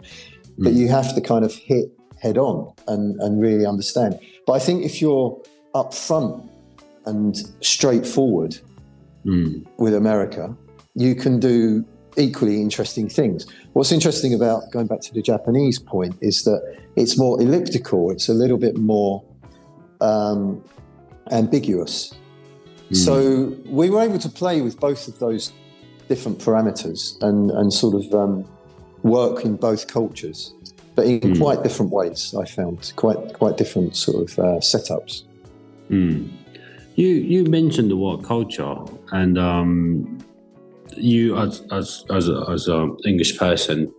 [0.58, 0.74] mm.
[0.74, 4.18] you have to kind of hit head on and, and really understand.
[4.46, 5.40] But I think if you're
[5.74, 6.48] upfront
[7.06, 8.58] and straightforward
[9.24, 9.66] mm.
[9.78, 10.56] with America,
[10.94, 11.84] you can do
[12.16, 13.46] equally interesting things.
[13.72, 16.62] What's interesting about going back to the Japanese point is that
[16.96, 19.22] it's more elliptical, it's a little bit more
[20.00, 20.62] um,
[21.32, 22.14] ambiguous.
[22.90, 22.97] Mm.
[22.97, 25.53] So we were able to play with both of those
[26.09, 28.44] different parameters and, and sort of um,
[29.03, 30.53] work in both cultures,
[30.94, 31.38] but in mm.
[31.38, 32.35] quite different ways.
[32.35, 35.23] I found quite quite different sort of uh, setups.
[35.90, 36.31] Mm.
[36.97, 38.77] You you mentioned the word culture,
[39.12, 40.18] and um,
[40.97, 43.92] you as as as a, as an English person,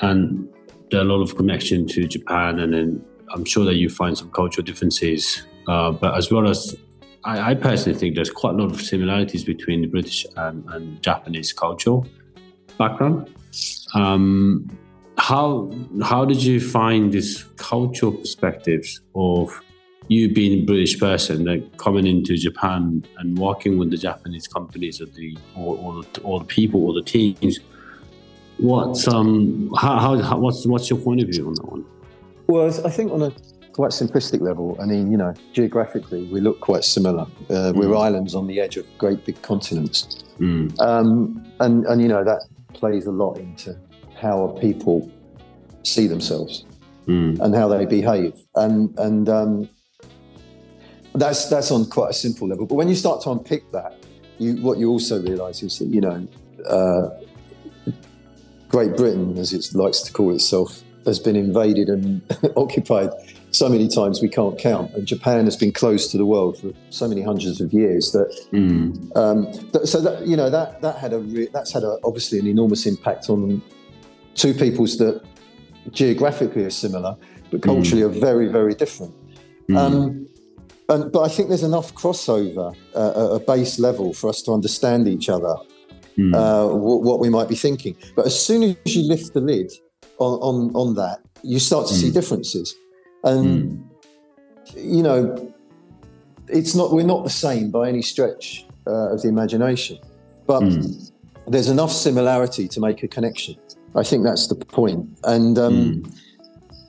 [0.00, 0.48] and
[0.90, 4.18] there are a lot of connection to Japan, and then I'm sure that you find
[4.18, 6.76] some cultural differences, uh, but as well as
[7.24, 11.02] I, I, personally think there's quite a lot of similarities between the British and, and
[11.02, 12.06] Japanese cultural
[12.78, 13.28] background.
[13.94, 14.68] Um,
[15.18, 15.70] how
[16.02, 19.50] how did you find this cultural perspectives of
[20.08, 25.00] you being a British person, like coming into Japan and working with the Japanese companies
[25.00, 27.60] or the or, or, the, or the people or the teams?
[28.56, 31.84] What's um how, how, what's what's your point of view on that one?
[32.46, 33.32] Well, I think on a
[33.80, 37.22] quite simplistic level, I mean, you know, geographically, we look quite similar.
[37.48, 37.98] Uh, we're mm.
[37.98, 40.22] islands on the edge of great big continents.
[40.38, 40.78] Mm.
[40.78, 42.42] Um, and, and, you know, that
[42.74, 43.74] plays a lot into
[44.20, 45.10] how people
[45.82, 46.66] see themselves
[47.06, 47.40] mm.
[47.40, 48.34] and how they behave.
[48.54, 49.68] And, and um,
[51.14, 52.66] that's, that's on quite a simple level.
[52.66, 53.94] But when you start to unpick that,
[54.36, 56.28] you, what you also realize is that, you know,
[56.68, 57.08] uh,
[58.68, 62.20] Great Britain, as it likes to call itself, has been invaded and
[62.58, 63.08] occupied
[63.52, 64.92] so many times we can't count.
[64.94, 68.28] And Japan has been closed to the world for so many hundreds of years that,
[68.52, 69.16] mm.
[69.16, 72.38] um, that so that you know that that had a re- that's had a, obviously
[72.38, 73.62] an enormous impact on
[74.34, 75.22] two peoples that
[75.90, 77.16] geographically are similar,
[77.50, 78.06] but culturally mm.
[78.06, 79.14] are very very different.
[79.68, 79.76] Mm.
[79.76, 80.26] Um,
[80.88, 84.52] and, but I think there's enough crossover uh, at a base level for us to
[84.52, 85.54] understand each other,
[86.18, 86.34] mm.
[86.34, 87.96] uh, w- what we might be thinking.
[88.16, 89.72] But as soon as you lift the lid
[90.18, 92.14] on, on, on that, you start to see mm.
[92.14, 92.74] differences.
[93.24, 94.94] And, mm.
[94.96, 95.54] you know,
[96.48, 99.98] it's not, we're not the same by any stretch uh, of the imagination,
[100.46, 101.12] but mm.
[101.46, 103.56] there's enough similarity to make a connection.
[103.94, 105.08] I think that's the point.
[105.24, 106.18] And um, mm.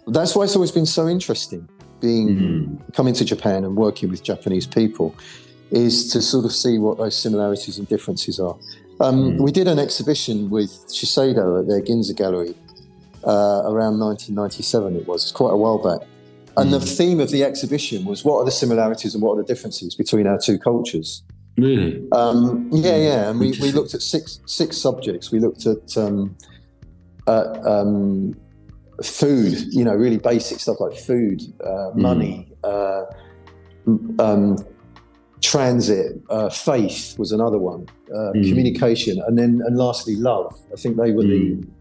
[0.08, 1.68] that's why it's always been so interesting
[2.02, 2.94] being mm.
[2.94, 5.16] coming to Japan and working with Japanese people
[5.70, 8.58] is to sort of see what those similarities and differences are.
[9.00, 9.42] Um, mm.
[9.42, 12.56] We did an exhibition with Shiseido at their Ginza Gallery
[13.24, 14.98] uh, around 1997.
[14.98, 16.06] It was it's quite a while back,
[16.62, 16.74] and mm.
[16.74, 16.86] the hmm.
[16.86, 20.28] theme of the exhibition was what are the similarities and what are the differences between
[20.28, 21.24] our two cultures.
[21.58, 22.08] Really?
[22.12, 23.30] Um, yeah, yeah.
[23.30, 25.32] And we, we looked at six six subjects.
[25.32, 26.36] We looked at, um,
[27.28, 28.36] at um,
[29.04, 32.02] food, you know, really basic stuff like food, uh, hmm.
[32.02, 33.04] money, uh,
[34.20, 34.58] um,
[35.42, 38.48] transit, uh, faith was another one, uh, mm.
[38.48, 40.58] communication, and then and lastly love.
[40.72, 41.30] I think they were mm.
[41.30, 41.72] the hmm.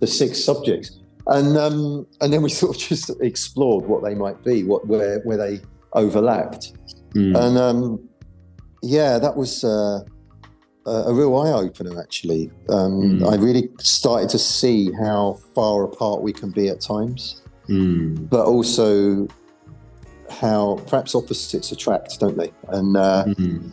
[0.00, 4.42] the six subjects and um, and then we sort of just explored what they might
[4.44, 5.60] be, what where where they
[5.92, 6.72] overlapped,
[7.14, 7.36] mm.
[7.36, 8.08] and um,
[8.82, 10.00] yeah, that was uh,
[10.86, 12.00] a real eye opener.
[12.00, 13.32] Actually, um, mm.
[13.32, 18.28] I really started to see how far apart we can be at times, mm.
[18.28, 19.26] but also
[20.30, 22.52] how perhaps opposites attract, don't they?
[22.68, 23.70] And uh, hmm.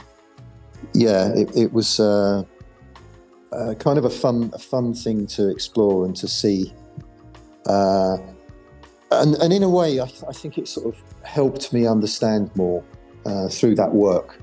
[0.94, 2.00] yeah, it, it was.
[2.00, 2.44] Uh,
[3.52, 6.74] uh, kind of a fun, a fun thing to explore and to see
[7.66, 8.18] uh,
[9.12, 12.84] and, and in a way, I, I, think it sort of helped me understand more
[13.26, 14.40] uh, through that work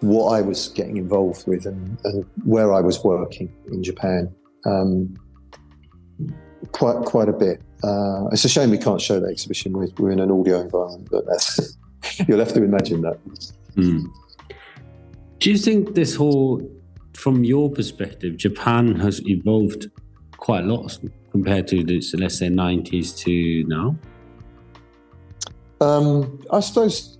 [0.00, 4.34] what I was getting involved with and, and where I was working in Japan.
[4.64, 5.14] Um,
[6.72, 7.62] quite quite a bit.
[7.84, 9.72] Uh, it's a shame we can't show that exhibition.
[9.72, 11.24] We're, we're in an audio environment, but
[12.28, 13.18] you'll have to imagine that.
[13.76, 14.04] Mm.
[15.38, 16.60] Do you think this whole
[17.14, 19.90] from your perspective, Japan has evolved
[20.40, 20.98] quite a lot
[21.30, 23.96] compared to this, let's say, 90s to now?
[25.80, 27.18] Um, I suppose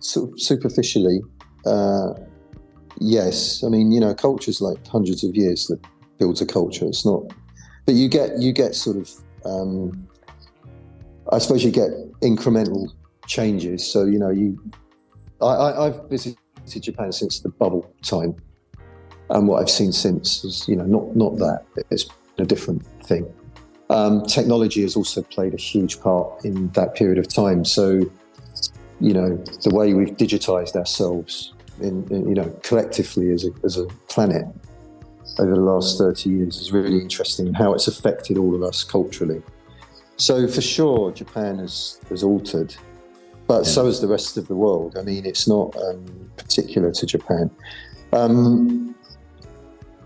[0.00, 1.20] sort of superficially,
[1.64, 2.14] uh,
[3.00, 3.62] yes.
[3.64, 5.80] I mean, you know, culture's like hundreds of years that
[6.18, 6.86] builds a culture.
[6.86, 7.22] It's not,
[7.86, 9.10] but you get you get sort of,
[9.44, 10.08] um,
[11.32, 12.88] I suppose you get incremental
[13.26, 13.90] changes.
[13.90, 14.58] So you know, you,
[15.40, 16.38] I, I, I've visited
[16.80, 18.36] Japan since the bubble time,
[19.30, 22.04] and what I've seen since is you know not not that it's
[22.38, 23.32] a different thing.
[23.90, 27.64] Um, technology has also played a huge part in that period of time.
[27.64, 28.00] So,
[29.00, 33.76] you know, the way we've digitized ourselves, in, in, you know, collectively as a, as
[33.76, 34.46] a planet
[35.38, 38.84] over the last 30 years is really interesting and how it's affected all of us
[38.84, 39.42] culturally.
[40.16, 42.74] So, for sure, Japan has, has altered,
[43.48, 43.70] but yeah.
[43.70, 44.96] so has the rest of the world.
[44.96, 47.50] I mean, it's not um, particular to Japan.
[48.12, 48.94] Um,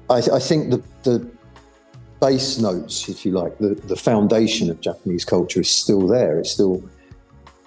[0.08, 1.30] I, I think the, the
[2.20, 6.38] base notes, if you like, the, the foundation of Japanese culture is still there.
[6.38, 6.82] It's still,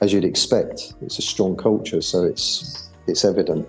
[0.01, 3.67] as you'd expect, it's a strong culture, so it's it's evident,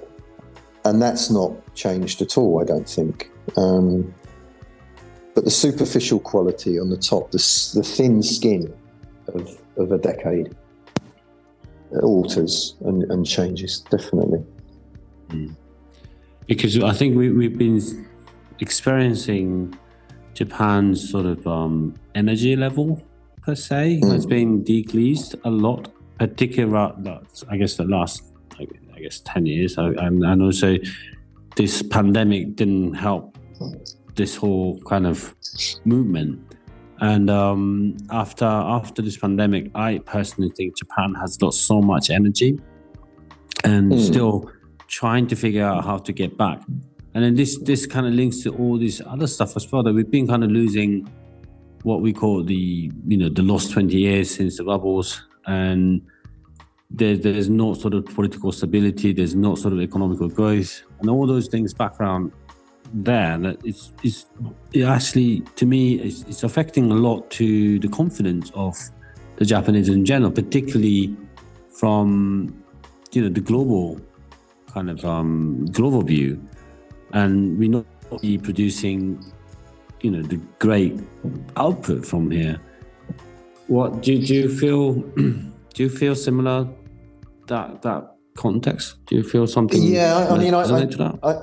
[0.85, 2.61] and that's not changed at all.
[2.61, 3.31] I don't think.
[3.57, 4.15] Um,
[5.35, 7.39] but the superficial quality on the top, the,
[7.75, 8.73] the thin skin
[9.29, 10.55] of, of a decade,
[12.03, 14.45] alters and, and changes definitely.
[15.29, 15.57] Mm.
[16.47, 18.07] Because I think we, we've been
[18.61, 19.75] experiencing
[20.35, 23.01] Japan's sort of um, energy level
[23.43, 24.13] per se mm.
[24.13, 27.19] has been decreased a lot, particularly
[27.51, 28.25] I guess the last
[28.95, 30.77] I guess ten years, and, and also
[31.57, 33.37] this pandemic didn't help
[34.15, 35.35] this whole kind of
[35.85, 36.41] movement.
[37.01, 42.59] And um, after after this pandemic, I personally think Japan has lost so much energy,
[43.65, 44.01] and mm.
[44.01, 44.51] still
[44.87, 46.61] trying to figure out how to get back
[47.15, 49.93] and then this this kind of links to all this other stuff as well that
[49.93, 51.09] we've been kind of losing
[51.83, 55.23] what we call the you know the lost 20 years since the bubbles.
[55.47, 56.03] And
[56.93, 61.27] there, there's no sort of political stability there's no sort of economical growth and all
[61.27, 62.33] those things background
[62.93, 64.27] there that it's, it's
[64.73, 68.77] it actually to me it's, it's affecting a lot to the confidence of
[69.37, 71.17] the japanese in general particularly
[71.71, 72.55] from
[73.13, 73.99] you know the global
[74.67, 76.41] kind of um, global view
[77.13, 77.87] and we're not
[78.21, 79.25] be producing,
[80.01, 80.99] you know, the great
[81.57, 82.61] output from here.
[83.69, 84.95] What do, do you feel?
[85.75, 86.69] do you feel similar
[87.47, 89.05] that that context?
[89.07, 89.83] Do you feel something?
[89.83, 90.63] Yeah, I, mean, I,
[91.23, 91.41] I,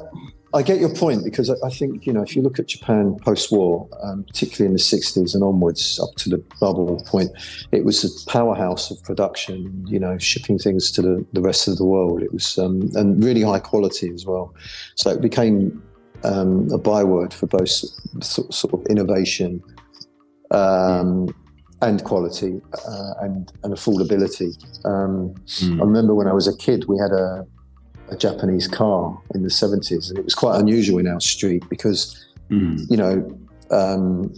[0.53, 3.87] I, get your point because I think you know if you look at Japan post-war,
[4.03, 7.31] um, particularly in the '60s and onwards, up to the bubble point,
[7.71, 9.85] it was a powerhouse of production.
[9.87, 12.21] You know, shipping things to the, the rest of the world.
[12.21, 14.53] It was um, and really high quality as well.
[14.95, 15.81] So it became
[16.23, 19.61] um, a byword for both sort of innovation
[20.51, 21.33] um,
[21.81, 24.57] and quality uh, and and affordability.
[24.83, 25.79] Mm.
[25.79, 27.45] I remember when I was a kid, we had a
[28.11, 30.09] a Japanese car in the 70s.
[30.09, 32.79] And it was quite unusual in our street because, mm.
[32.89, 33.39] you know,
[33.71, 34.33] um,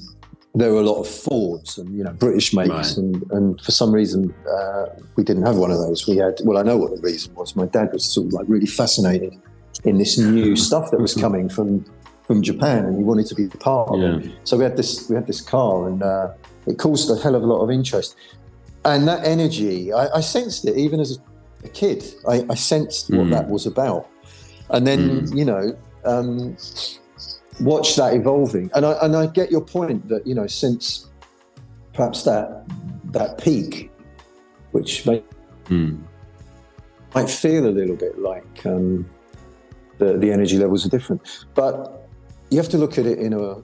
[0.54, 2.70] there were a lot of Fords and, you know, British makes.
[2.70, 2.98] Right.
[2.98, 6.08] And, and for some reason, uh, we didn't have one of those.
[6.08, 7.56] We had, well, I know what the reason was.
[7.56, 9.34] My dad was sort of like really fascinated
[9.84, 11.86] in this new stuff that was coming from
[12.24, 14.18] from Japan and he wanted to be part of yeah.
[14.18, 14.32] it.
[14.46, 16.32] So we had this we had this car and uh,
[16.66, 18.16] it caused a hell of a lot of interest.
[18.86, 21.20] And that energy, I, I sensed it even as a
[21.64, 22.04] a kid.
[22.28, 23.30] I, I sensed what mm.
[23.32, 24.10] that was about,
[24.70, 25.38] and then mm.
[25.38, 26.58] you know, um,
[27.60, 28.72] watch that evolving.
[28.74, 31.10] And I and I get your point that you know since
[31.94, 32.66] perhaps that
[33.12, 33.92] that peak,
[34.72, 35.24] which may,
[35.66, 36.02] mm.
[37.14, 39.10] might feel a little bit like um,
[39.98, 42.08] the the energy levels are different, but
[42.50, 43.56] you have to look at it in a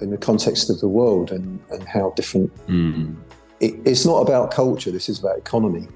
[0.00, 2.54] in the context of the world and, and how different.
[2.66, 3.16] Mm.
[3.60, 4.90] It, it's not about culture.
[4.90, 5.86] This is about economy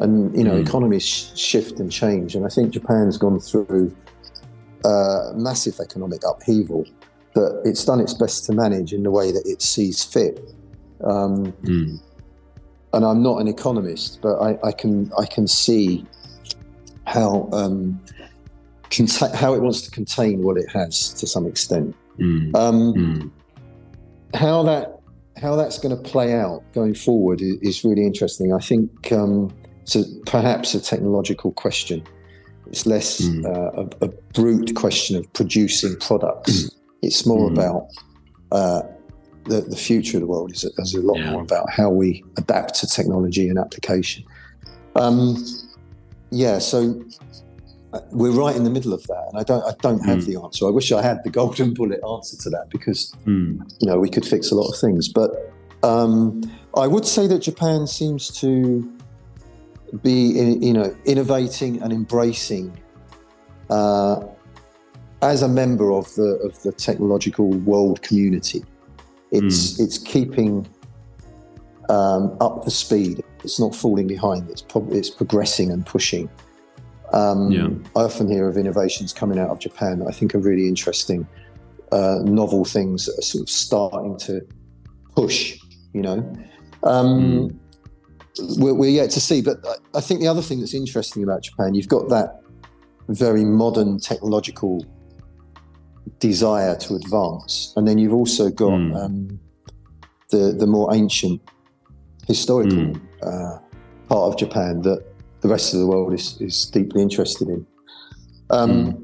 [0.00, 0.66] and you know mm.
[0.66, 3.94] economies shift and change and i think japan's gone through
[4.84, 6.84] uh, massive economic upheaval
[7.34, 10.40] but it's done its best to manage in the way that it sees fit
[11.04, 11.98] um, mm.
[12.92, 16.04] and i'm not an economist but I, I can i can see
[17.06, 18.00] how um,
[19.34, 22.54] how it wants to contain what it has to some extent mm.
[22.54, 23.32] Um,
[24.34, 24.98] how that
[25.40, 29.50] how that's going to play out going forward is, is really interesting i think um,
[29.84, 32.02] so perhaps a technological question.
[32.66, 33.44] It's less mm.
[33.44, 36.62] uh, a, a, brute question of producing products.
[36.62, 36.68] Hmm.
[37.02, 37.52] it's more mm.
[37.52, 37.88] about
[38.52, 38.82] uh,
[39.44, 41.32] the, the future of the world is, is a lot yeah.
[41.32, 44.24] more about how we adapt to technology and application.
[44.96, 45.44] Um,
[46.30, 47.04] yeah, so
[48.10, 50.26] we're right in the middle of that, and I don't I don't have Mm.
[50.26, 50.66] the answer.
[50.66, 53.58] I wish I had the golden bullet answer to that because うん。
[53.80, 55.08] you know we could fix a lot of things.
[55.08, 56.42] But um,
[56.76, 58.82] I would say that Japan seems to
[60.02, 62.76] be you know innovating and embracing
[63.70, 64.20] uh,
[65.22, 68.64] as a member of the of the technological world community.
[69.30, 70.66] It's it's keeping
[71.88, 73.22] um, up the speed.
[73.42, 74.48] It's not falling behind.
[74.50, 76.28] It's pro- it's progressing and pushing.
[77.12, 77.68] Um, Yeah.
[77.96, 81.26] I often hear of innovations coming out of Japan that I think are really interesting,
[81.92, 84.40] uh, novel things that are sort of starting to
[85.14, 85.58] push.
[85.92, 86.32] You know,
[86.82, 87.58] um,
[88.58, 89.42] we're, we're yet to see.
[89.42, 89.58] But
[89.94, 92.40] I, think the other thing that's interesting about Japan, you've got that
[93.08, 94.84] very modern technological
[96.20, 98.96] desire to advance, and then you've also got Mm.
[98.96, 99.40] um,
[100.30, 101.40] the the more ancient
[102.26, 103.00] historical Mm.
[103.22, 103.58] uh,
[104.08, 105.02] part of Japan that
[105.42, 107.66] the rest of the world is is deeply interested in.
[108.50, 109.00] Um,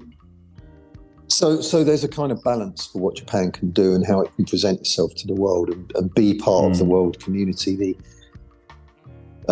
[1.28, 4.34] So, so there's a kind of balance for what Japan can do and how it
[4.36, 6.88] can present itself to the world and, and be part of the Mm.
[6.88, 7.96] world community, the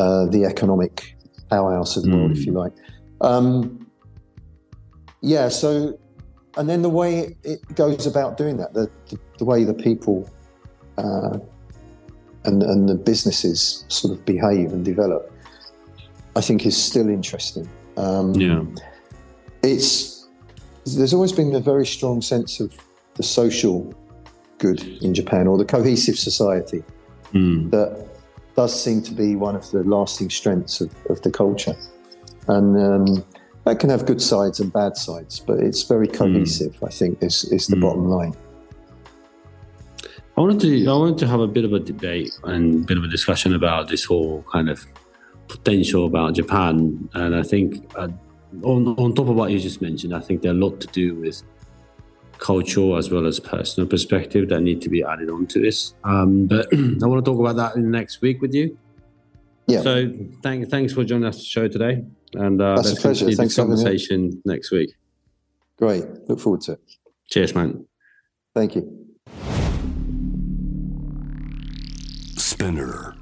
[0.00, 0.94] uh, the economic
[1.50, 2.46] powerhouse of the world, if Mm.
[2.48, 2.74] you like.
[3.30, 3.46] Um,
[5.32, 5.46] yeah.
[5.62, 5.70] So,
[6.58, 7.12] and then the way
[7.52, 10.18] it, goes about doing that, the the, the way the people
[11.02, 11.34] uh,
[12.48, 15.22] and and the businesses sort of behave and develop,
[16.36, 17.66] I think is still interesting.
[17.96, 18.62] Um, Yeah.
[19.62, 20.26] it's
[20.96, 22.68] there's always been a very strong sense of
[23.18, 23.76] the social
[24.58, 26.82] good in Japan or the cohesive society
[27.34, 27.70] うん。
[27.70, 28.06] that
[28.58, 31.76] does seem to be one of the lasting strengths of, of the culture.
[32.48, 33.24] And um,
[33.64, 37.44] that can have good sides and bad sides, but it's very cohesive, I think, is,
[37.56, 37.82] is the Mm.
[37.82, 38.34] bottom line.
[40.36, 42.98] I wanted to I wanted to have a bit of a debate and a bit
[42.98, 44.78] of a discussion about this whole kind of
[45.46, 48.08] potential about Japan, and I think uh,
[48.72, 50.88] on on top of what you just mentioned, I think there are a lot to
[51.02, 51.36] do with
[52.38, 55.94] cultural as well as personal perspective that need to be added onto this.
[56.04, 58.76] Um, but I want to talk about that in next week with you.
[59.66, 59.82] Yeah.
[59.82, 60.12] So
[60.42, 62.04] thank, thanks for joining us the show today.
[62.34, 63.18] And uh, That's let's a pleasure.
[63.26, 64.94] continue thanks the conversation next week.
[65.78, 66.04] Great.
[66.28, 66.80] Look forward to it.
[67.28, 67.86] Cheers, man.
[68.54, 69.06] Thank you.
[72.36, 73.14] SPINEAR.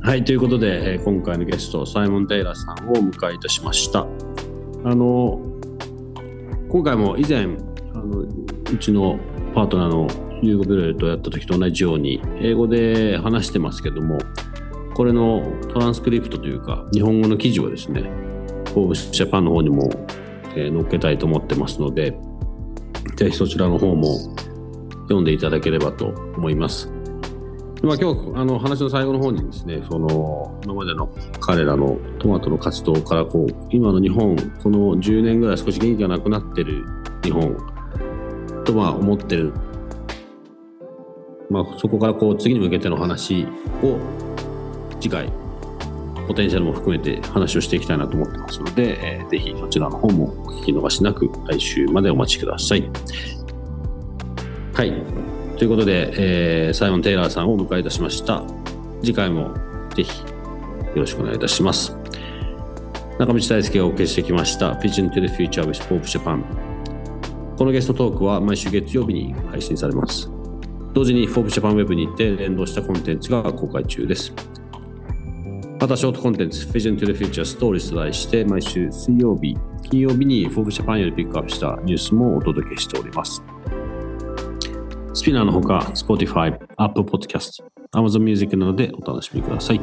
[0.00, 4.06] はい、ということで、えー、今回のゲスト、サイモン・テイラーさんをお迎えいたしました。
[4.84, 5.40] あの、
[6.68, 7.44] 今回も以前、
[7.94, 9.18] あのうちの
[9.54, 10.06] パートナーの
[10.42, 14.18] ユーゴ・ブレルとやった時と同じように、英語で話してますけども、
[14.94, 18.02] これのトランスクリプトというか、日本語の記事をですね、
[18.66, 19.90] フォーブスジャパンの方にも、
[20.54, 22.18] えー載っけたいと思ってますので、
[23.16, 24.16] ぜひそちらの方も
[25.02, 26.06] 読んでいただければと
[26.36, 26.97] 思います。
[27.82, 31.08] まあ、今日あの話の最後の方にですねその今までの
[31.40, 36.84] 彼らのトマトの活動からこう今の日本この10年ぐらい少し元気がなくなってる
[37.22, 37.56] 日本
[38.64, 39.52] とま思ってる、
[41.48, 43.46] まあ、そこからこう次に向けての話
[43.82, 43.98] を
[45.00, 45.32] 次回
[46.26, 52.90] ポテンシャルも含めて話をしていきたいなと思ってますので、えーぜひそちらの方もお聞き逃しなく来週までお待ちください。
[54.74, 55.37] はい。
[55.58, 56.12] ということで、
[56.66, 58.44] えーサイモン・テイラーさんをお迎えいたしました。
[59.00, 59.52] 次回も
[59.94, 60.26] ぜひよ
[60.94, 61.96] ろしくお願いいたします。
[63.18, 66.44] 中道大輔がお送りしてきました Vision to the Future with Forbes Japan。
[67.56, 70.30] このゲストトークは毎週月曜日に配信されます。
[70.94, 74.32] 同時に Forbes Japan Web にて連動したコンテンツが公開中です。
[75.80, 79.56] また、ショートコンテンツ Vision to the Future Stories と題して毎週水曜日、
[79.90, 83.42] 金曜日に Forbes Japan よりピックアップしたニュースもお届けしております。
[85.18, 89.80] スピナーのほか、Spotify、Apple Podcast、Amazon Music などでお楽しみください。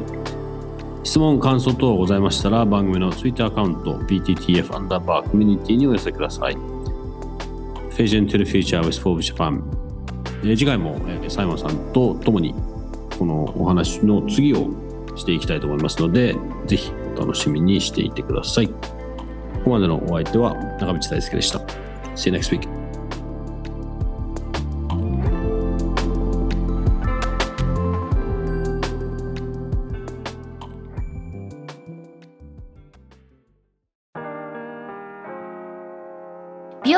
[1.04, 6.56] 質問、感想等ございましたら、番組の Twitter アカウント、BTTF アンダーバーコミュニティにお寄せください。
[7.90, 9.60] Vision to the Future with Forbes Japan。
[10.42, 12.54] え次回も、えサイモンさんと共に、
[13.18, 14.70] このお話の次を
[15.16, 16.34] していきたいと思いますので、
[16.66, 18.68] ぜひお楽しみにしていてください。
[18.68, 18.74] こ
[19.64, 21.58] こまでのお相手は中道大輔でした。
[22.14, 22.75] See you next week.